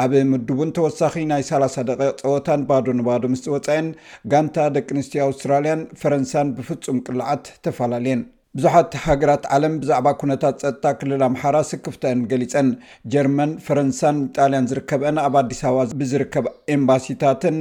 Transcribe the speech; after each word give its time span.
ኣብ 0.03 0.13
ምድቡን 0.31 0.71
ተወሳኺ 0.77 1.13
ናይ 1.33 1.43
30 1.49 1.85
ደቂ 1.89 1.99
ፀወታን 2.23 2.63
ባዶ 2.69 2.87
ንባዶ 2.99 3.23
ምስወፃኤን 3.33 3.89
ጋንታ 4.35 4.55
ደቂ 4.77 4.87
ኣንስትዮ 4.99 5.21
ኣውስትራልያን 5.29 5.83
ፈረንሳን 6.03 6.55
ብፍፁም 6.59 7.01
ቅልዓት 7.09 7.43
ተፈላለየን 7.67 8.23
ቡዙሓት 8.57 8.91
ሃገራት 9.05 9.45
ዓለም 9.55 9.73
ብዛዕባ 9.79 10.07
ኩነታት 10.19 10.57
ፀጥታ 10.63 10.85
ክልል 10.99 11.21
ኣምሓራ 11.27 11.57
ስክፍተአን 11.69 12.19
ገሊፀን 12.31 12.67
ጀርመን 13.13 13.51
ፈረንሳን 13.65 14.17
ጣልያን 14.35 14.67
ዝርከበአን 14.71 15.17
ኣብ 15.23 15.33
ኣዲስ 15.41 15.59
ኣበባ 15.69 15.81
ብዝርከብ 16.01 16.45
ኤምባሲታትን 16.75 17.57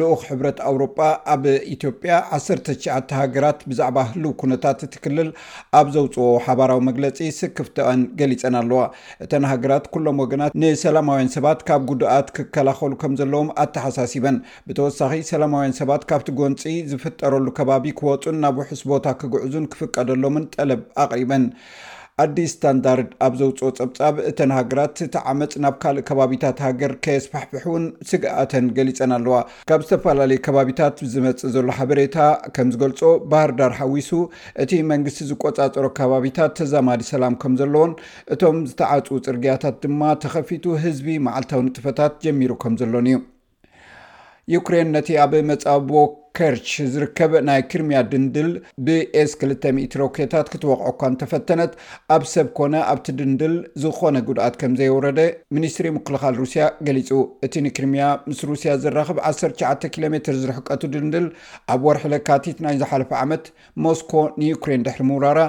ልኡክ 0.00 0.20
ሕብረት 0.28 0.60
ኣውሮጳ 0.70 0.98
ኣብ 1.34 1.42
ኢትዮጵያ 1.74 2.12
1ሸተ 2.36 3.12
ሃገራት 3.20 3.60
ብዛዕባ 3.72 3.98
ህሉው 4.12 4.32
ኩነታት 4.42 4.80
እትክልል 4.86 5.28
ኣብ 5.80 5.86
ዘውፅዎ 5.96 6.30
ሓባራዊ 6.46 6.80
መግለፂ 6.88 7.20
ስክፍተአን 7.40 8.00
ገሊፀን 8.22 8.56
ኣለዋ 8.62 8.80
እተን 9.26 9.46
ሃገራት 9.52 9.84
ኩሎም 9.96 10.22
ወገናት 10.24 10.56
ንሰላማውያን 10.64 11.30
ሰባት 11.36 11.60
ካብ 11.70 11.84
ጉድኣት 11.92 12.30
ክከላኸሉ 12.38 12.92
ከም 13.04 13.14
ዘለዎም 13.22 13.52
ኣተሓሳሲበን 13.66 14.40
ብተወሳኺ 14.70 15.14
ሰላማውያን 15.32 15.78
ሰባት 15.82 16.02
ካብቲ 16.12 16.34
ጎንፂ 16.40 16.64
ዝፍጠረሉ 16.92 17.46
ከባቢ 17.60 17.86
ክወፁን 18.00 18.40
ናብ 18.46 18.58
ውሑስ 18.64 18.84
ቦታ 18.94 19.06
ክግዕዙን 19.20 19.68
ክፍቀደሎ 19.74 20.24
ጠለብ 20.54 20.82
ኣቅሪበን 21.04 21.44
ኣዲስ 22.22 22.50
ስታንዳርድ 22.54 23.10
ኣብ 23.24 23.34
ዘውፅኦ 23.40 23.68
ፀብፃብ 23.78 24.16
እተን 24.30 24.50
ሃገራት 24.56 24.96
እቲዓመፅ 25.06 25.52
ናብ 25.64 25.76
ካልእ 25.82 26.04
ከባቢታት 26.08 26.58
ሃገር 26.64 26.92
ከየስፋሕሕውን 27.04 27.84
ስግኣተን 28.10 28.66
ገሊፀን 28.78 29.12
ኣለዋ 29.16 29.36
ካብ 29.70 29.82
ዝተፈላለዩ 29.84 30.38
ከባቢታት 30.46 30.98
ዝመፅእ 31.12 31.52
ዘሎ 31.54 31.66
ሓበሬታ 31.78 32.18
ከም 32.56 32.68
ዝገልፆ 32.74 33.00
ባህርዳር 33.32 33.74
ሓዊሱ 33.80 34.10
እቲ 34.64 34.72
መንግስቲ 34.92 35.22
ዝቆፃፀሮ 35.30 35.86
ከባቢታት 36.00 36.52
ተዛማዲ 36.60 37.04
ሰላም 37.14 37.36
ከም 37.44 37.54
ዘለዎን 37.62 37.94
እቶም 38.36 38.58
ዝተዓፁ 38.72 39.08
ፅርግያታት 39.28 39.78
ድማ 39.86 40.02
ተኸፊቱ 40.24 40.66
ህዝቢ 40.86 41.08
ማዓልታዊ 41.28 41.62
ንጥፈታት 41.68 42.14
ጀሚሩ 42.26 42.52
ከም 42.64 42.76
ዘሎን 42.82 43.08
እዩ 43.12 43.18
ዩክሬን 44.56 44.88
ነቲ 44.98 45.08
ኣብ 45.24 45.32
መፃብቦ 45.52 45.90
ከርች 46.38 46.68
ዝርከብ 46.92 47.32
ናይ 47.48 47.60
ክርምያ 47.70 47.98
ድንድል 48.12 48.50
ብኤስ2000 48.86 49.96
ሮኪታት 50.02 50.46
ክትወቕዖ 50.52 50.86
እኳ 50.92 51.00
ንተፈተነት 51.14 51.72
ኣብ 52.16 52.22
ሰብ 52.34 52.48
ኮነ 52.58 52.74
ኣብቲ 52.92 53.06
ድንድል 53.20 53.54
ዝኾነ 53.82 54.16
ጉድኣት 54.28 54.54
ከምዘይወረደ 54.60 55.20
ሚኒስትሪ 55.58 55.86
ምክልኻል 55.98 56.34
ሩስያ 56.42 56.62
ገሊፁ 56.88 57.10
እቲ 57.48 57.54
ንክርምያ 57.66 58.04
ምስ 58.30 58.40
ሩስያ 58.52 58.72
ዝራኽብ 58.84 59.18
19 59.34 59.88
ኪሎ 59.96 60.04
ሜትር 60.16 60.36
ዝርሕቀቱ 60.42 60.82
ድንድል 60.96 61.26
ኣብ 61.74 61.82
ወርሒ 61.88 62.04
ለካቲት 62.14 62.60
ናይ 62.66 62.78
ዝሓለፈ 62.82 63.12
ዓመት 63.24 63.44
ሞስኮ 63.86 64.12
ንዩኩሬን 64.42 64.84
ድሕሪ 64.88 65.04
ምውራራ 65.12 65.40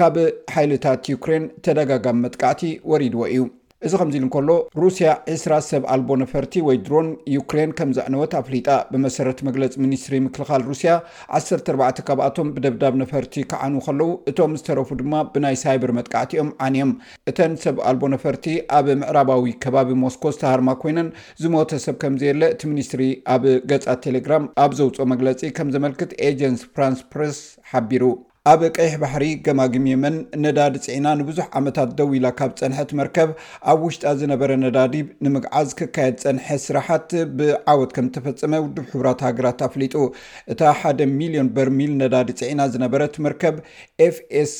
ካብ 0.00 0.14
ሓይልታት 0.56 1.02
ዩክሬን 1.14 1.44
ተደጋጋሚ 1.64 2.18
መጥቃዕቲ 2.26 2.62
ወሪድዎ 2.90 3.22
እዩ 3.32 3.42
እዚ 3.86 3.92
ከምዚ 4.00 4.14
ኢሉ 4.18 4.22
እንከሎ 4.26 4.50
ሩስያ 4.82 5.10
እስራ 5.34 5.52
ሰብ 5.68 5.82
ኣልቦ 5.92 6.08
ነፈርቲ 6.22 6.52
ወይ 6.66 6.76
ድሮን 6.86 7.06
ዩክሬን 7.34 7.70
ከም 7.78 7.90
ዘዕነወት 7.96 8.32
ኣፍሊጣ 8.40 8.68
ብመሰረት 8.92 9.38
መግለፂ 9.46 9.72
ሚኒስትሪ 9.84 10.14
ምክልኻል 10.26 10.62
ሩስያ 10.70 10.92
14 11.38 12.02
ካብኣቶም 12.08 12.50
ብደብዳብ 12.56 12.94
ነፈርቲ 13.02 13.34
ክዓን 13.52 13.76
ከለዉ 13.86 14.10
እቶም 14.32 14.52
ዝተረፉ 14.60 14.90
ድማ 15.02 15.14
ብናይ 15.34 15.56
ሳይበር 15.62 15.92
መጥቃዕቲኦም 15.98 16.50
ዓንእዮም 16.66 16.92
እተን 17.32 17.54
ሰብ 17.64 17.78
ኣልቦ 17.90 18.02
ነፈርቲ 18.14 18.46
ኣብ 18.78 18.86
ምዕራባዊ 19.02 19.44
ከባቢ 19.64 19.88
ሞስኮ 20.04 20.24
ዝተሃርማ 20.36 20.70
ኮይነን 20.82 21.08
ዝሞተ 21.44 21.80
ሰብ 21.86 21.96
ከምዘየለ 22.04 22.42
እቲ 22.56 22.62
ሚኒስትሪ 22.72 23.02
ኣብ 23.36 23.44
ገፃ 23.72 23.86
ቴሌግራም 24.08 24.44
ኣብ 24.64 24.70
ዘውፅኦ 24.80 25.06
መግለፂ 25.14 25.40
ከም 25.58 25.70
ዘመልክት 25.76 26.12
ኤጀንት 26.28 26.62
ፍራንስ 26.74 27.02
ፕሬስ 27.14 27.40
ሓቢሩ 27.72 28.04
ኣብ 28.50 28.60
ቀይሕ 28.76 28.92
ባሕሪ 29.00 29.24
ገማግምመን 29.46 30.14
ነዳዲ 30.44 30.74
ፅዒና 30.84 31.08
ንብዙሕ 31.20 31.46
ዓመታት 31.58 31.90
ደው 31.98 32.10
ኢላ 32.18 32.26
ካብ 32.38 32.52
ፀንሐት 32.60 32.90
መርከብ 33.00 33.30
ኣብ 33.70 33.80
ውሽጣ 33.86 34.04
ዝነበረ 34.20 34.50
ነዳዲ 34.62 34.94
ንምግዓዝ 35.24 35.70
ክካየድ 35.80 36.16
ፀንሐ 36.24 36.46
ስራሓት 36.66 37.10
ብዓወት 37.40 37.92
ከምዝተፈፀመ 37.98 38.54
ውድብ 38.64 38.86
ሕብራት 38.92 39.20
ሃገራት 39.28 39.60
ኣፍሊጡ 39.68 39.94
እታ 40.54 40.60
1ደ 40.82 41.08
ሚልዮን 41.20 41.50
በርሚል 41.58 41.92
ነዳዲ 42.02 42.28
ፅዒና 42.40 42.60
ዝነበረት 42.76 43.16
መርከብ 43.26 43.56
ኤfስ 44.08 44.54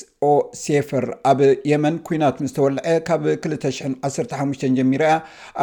ሴፈር 0.63 1.05
ኣብ 1.29 1.39
የመን 1.69 1.95
ኩናት 2.07 2.37
ምዝተወልዐ 2.45 2.83
ካብ 3.09 3.23
215 3.29 4.65
ጀሚራ 4.79 5.03
ያ 5.11 5.15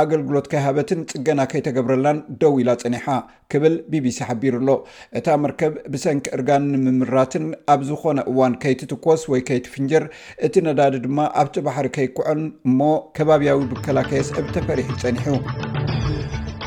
ኣገልግሎት 0.02 0.46
ከይሃበትን 0.52 1.02
ፅገና 1.12 1.42
ከይተገብረላን 1.52 2.20
ደው 2.42 2.54
ኢላ 2.62 2.72
ፀኒሓ 2.84 3.06
ክብል 3.54 3.76
ቢቢሲ 3.92 4.18
ሓቢሩ 4.30 4.56
ኣሎ 4.62 4.72
እታ 5.20 5.28
መርከብ 5.44 5.76
ብሰንኪ 5.96 6.26
እርጋን 6.38 6.66
ንምምራትን 6.86 7.46
ኣብ 7.74 7.84
ዝኮነ 7.90 8.20
እዋን 8.34 8.56
ከይትትኮስ 8.64 9.24
ወይ 9.34 9.44
ከይትፍንጀር 9.50 10.06
እቲ 10.48 10.56
ነዳዲ 10.70 10.98
ድማ 11.06 11.20
ኣብቲ 11.44 11.56
ባሕሪ 11.68 11.90
ከይኩዑን 11.98 12.44
እሞ 12.70 12.80
ከባብያዊ 13.20 13.62
ብከላከየስ 13.74 14.32
ዕብ 14.42 14.50
ተፈሪሕ 14.58 14.90
ይፀኒሑ 14.98 15.28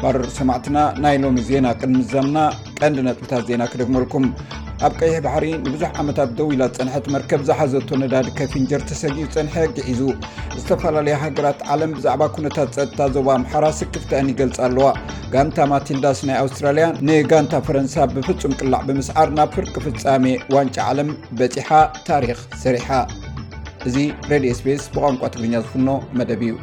ባር 0.02 0.18
ሰማዕትና 0.38 0.78
ናይ 1.04 1.16
ሎሚ 1.24 1.38
ዜና 1.50 1.66
ቅድምዛምና 1.82 2.38
ቀንዲ 2.82 3.00
ነጥብታት 3.08 3.44
ዜና 3.50 3.62
ክደግመልኩም 3.74 4.24
ኣብ 4.86 4.92
ቀይሕ 5.00 5.16
ባሕሪ 5.24 5.46
ንብዙሕ 5.64 5.90
ዓመታት 6.02 6.30
ደዊ 6.36 6.46
ኢላት 6.56 6.74
ፀንሐት 6.78 7.06
መርከብ 7.14 7.40
ዝሓዘቶ 7.48 7.88
ነዳዲ 8.02 8.28
ከፊንጀር 8.38 8.82
ተሰጊኡ 8.90 9.26
ፀንሐ 9.34 9.54
ግዒዙ 9.76 10.00
ዝተፈላለዩ 10.60 11.16
ሃገራት 11.24 11.58
ዓለም 11.74 11.90
ብዛዕባ 11.96 12.22
ኩነታት 12.36 12.70
ፀጥታ 12.76 13.00
ዞባ 13.16 13.28
ኣምሓራ 13.38 13.64
ስክፍትአን 13.80 14.30
ይገልጽ 14.32 14.58
ኣለዋ 14.68 14.88
ጋንታ 15.34 15.58
ማትልዳስ 15.72 16.20
ናይ 16.30 16.38
ኣውስትራልያ 16.44 16.86
ንጋንታ 17.08 17.52
ፈረንሳ 17.68 17.96
ብፍጹም 18.14 18.56
ቅላዕ 18.60 18.80
ብምስዓር 18.88 19.30
ናብ 19.38 19.50
ፍርቂ 19.58 19.74
ፍፃሜ 19.88 20.26
ዋንጫ 20.56 20.76
ዓለም 20.92 21.10
በፂሓ 21.40 21.70
ታሪኽ 22.08 22.40
ሰሪሓ 22.64 22.88
እዚ 23.90 23.96
ሬድዮ 24.32 24.52
ስፔስ 24.62 24.82
ብቋንቋ 24.96 25.22
ትግርኛ 25.36 25.54
ዝፍኖ 25.66 25.90
መደብ 26.20 26.42
እዩ 26.48 26.56